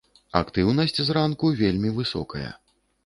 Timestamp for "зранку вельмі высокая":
1.09-2.49